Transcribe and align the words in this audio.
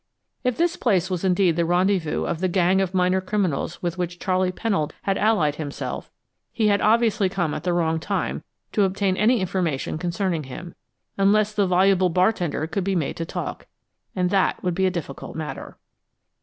If 0.43 0.57
this 0.57 0.77
place 0.77 1.11
was 1.11 1.23
indeed 1.23 1.55
the 1.57 1.63
rendezvous 1.63 2.23
of 2.25 2.39
the 2.39 2.47
gang 2.47 2.81
of 2.81 2.95
minor 2.95 3.21
criminals 3.21 3.83
with 3.83 3.99
which 3.99 4.17
Charley 4.17 4.51
Pennold 4.51 4.93
had 5.03 5.15
allied 5.15 5.57
himself, 5.57 6.09
he 6.51 6.69
had 6.69 6.81
obviously 6.81 7.29
come 7.29 7.53
at 7.53 7.61
the 7.65 7.71
wrong 7.71 7.99
time 7.99 8.41
to 8.71 8.81
obtain 8.81 9.15
any 9.15 9.39
information 9.41 9.99
concerning 9.99 10.45
him, 10.45 10.73
unless 11.19 11.53
the 11.53 11.67
voluble 11.67 12.09
bartender 12.09 12.65
could 12.65 12.83
be 12.83 12.95
made 12.95 13.15
to 13.17 13.25
talk, 13.25 13.67
and 14.15 14.31
that 14.31 14.63
would 14.63 14.73
be 14.73 14.87
a 14.87 14.89
difficult 14.89 15.35
matter. 15.35 15.77